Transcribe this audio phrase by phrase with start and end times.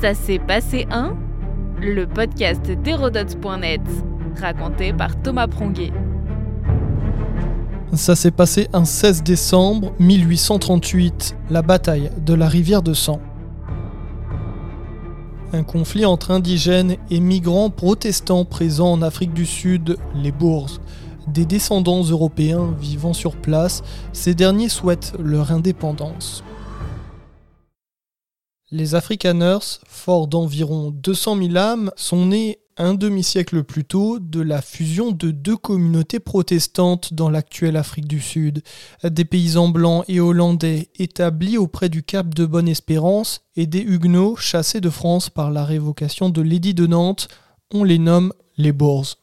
[0.00, 1.16] Ça s'est passé un
[1.80, 3.80] Le podcast d'Hérodote.net,
[4.40, 5.90] raconté par Thomas Pronguet.
[7.94, 13.20] Ça s'est passé un 16 décembre 1838, la bataille de la rivière de Sang.
[15.52, 20.80] Un conflit entre indigènes et migrants protestants présents en Afrique du Sud, les Bourses.
[21.26, 26.44] Des descendants européens vivant sur place, ces derniers souhaitent leur indépendance.
[28.70, 34.60] Les Afrikaners, forts d'environ 200 000 âmes, sont nés un demi-siècle plus tôt de la
[34.60, 38.62] fusion de deux communautés protestantes dans l'actuelle Afrique du Sud,
[39.02, 44.82] des paysans blancs et hollandais établis auprès du cap de Bonne-Espérance et des huguenots chassés
[44.82, 47.28] de France par la révocation de l'édit de Nantes,
[47.72, 49.16] on les nomme les Boers.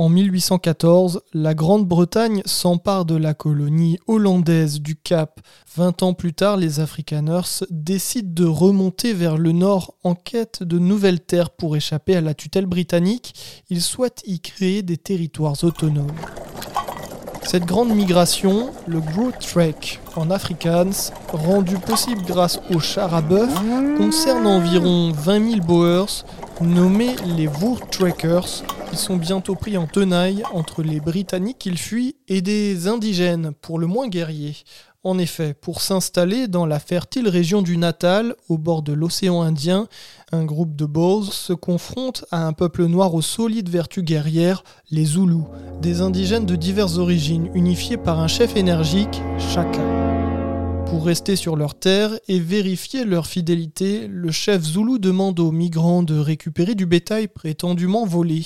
[0.00, 5.42] En 1814, la Grande-Bretagne s'empare de la colonie hollandaise du Cap.
[5.76, 10.78] Vingt ans plus tard, les Afrikaners décident de remonter vers le nord en quête de
[10.78, 13.34] nouvelles terres pour échapper à la tutelle britannique.
[13.68, 16.16] Ils souhaitent y créer des territoires autonomes.
[17.42, 23.52] Cette grande migration, le Growth Trek en Afrikaans, rendu possible grâce aux chars à bœuf,
[23.98, 26.24] concerne environ 20 000 Boers,
[26.62, 27.50] nommés les
[27.90, 33.52] Trekkers, ils sont bientôt pris en tenaille entre les Britanniques qu'ils fuient et des indigènes,
[33.60, 34.56] pour le moins guerriers.
[35.02, 39.88] En effet, pour s'installer dans la fertile région du Natal, au bord de l'océan Indien,
[40.30, 45.06] un groupe de Boers se confronte à un peuple noir aux solides vertus guerrières, les
[45.06, 45.48] Zoulous,
[45.80, 49.80] des indigènes de diverses origines, unifiés par un chef énergique, Chaka.
[50.90, 56.02] Pour rester sur leur terre et vérifier leur fidélité, le chef Zoulou demande aux migrants
[56.02, 58.42] de récupérer du bétail prétendument volé.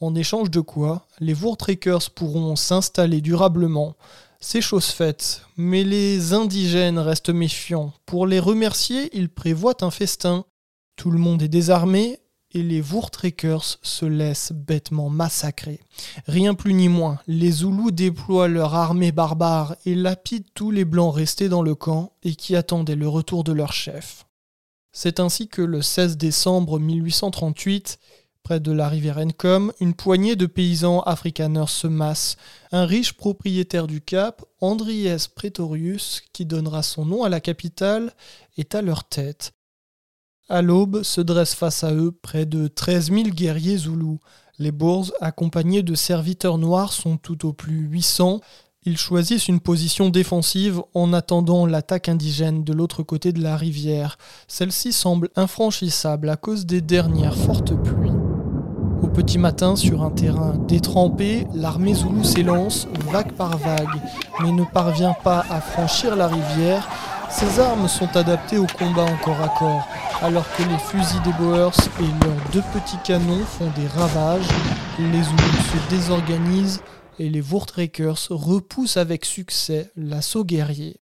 [0.00, 3.96] En échange de quoi, les Voortrekkers pourront s'installer durablement.
[4.40, 7.92] C'est chose faite, mais les indigènes restent méfiants.
[8.04, 10.44] Pour les remercier, ils prévoient un festin.
[10.96, 12.18] Tout le monde est désarmé
[12.54, 15.80] et les Voortrekkers se laissent bêtement massacrer.
[16.26, 21.14] Rien plus ni moins, les Zoulous déploient leur armée barbare et lapident tous les Blancs
[21.14, 24.26] restés dans le camp et qui attendaient le retour de leur chef.
[24.92, 27.98] C'est ainsi que le 16 décembre 1838,
[28.44, 32.36] Près de la rivière Encom, une poignée de paysans afrikaners se massent.
[32.72, 38.12] Un riche propriétaire du Cap, Andries Pretorius, qui donnera son nom à la capitale,
[38.58, 39.54] est à leur tête.
[40.50, 44.20] À l'aube se dressent face à eux près de 13 000 guerriers zoulous.
[44.58, 48.42] Les Boers, accompagnés de serviteurs noirs, sont tout au plus 800.
[48.84, 54.18] Ils choisissent une position défensive en attendant l'attaque indigène de l'autre côté de la rivière.
[54.48, 58.03] Celle-ci semble infranchissable à cause des dernières fortes pluies.
[59.04, 64.00] Au petit matin, sur un terrain détrempé, l'armée zoulou s'élance vague par vague,
[64.40, 66.88] mais ne parvient pas à franchir la rivière.
[67.30, 69.86] Ses armes sont adaptées au combat en corps à corps,
[70.22, 74.48] alors que les fusils des Boers et leurs deux petits canons font des ravages.
[74.98, 76.80] Les Zoulous se désorganisent
[77.18, 80.96] et les Voortrekkers repoussent avec succès l'assaut guerrier.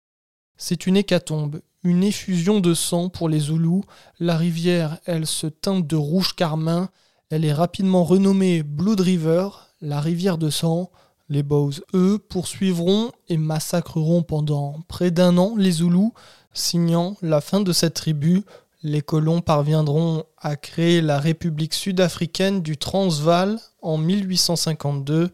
[0.56, 3.84] C'est une hécatombe, une effusion de sang pour les Zoulous.
[4.20, 6.88] La rivière, elle, se teinte de rouge carmin.
[7.30, 10.90] Elle est rapidement renommée Blood River, la rivière de sang.
[11.28, 16.12] Les Bows, eux, poursuivront et massacreront pendant près d'un an les Zoulous,
[16.54, 18.42] signant la fin de cette tribu.
[18.82, 25.30] Les colons parviendront à créer la République sud-africaine du Transvaal en 1852,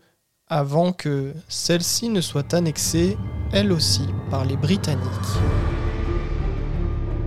[0.49, 3.17] avant que celle-ci ne soit annexée,
[3.53, 5.76] elle aussi, par les Britanniques.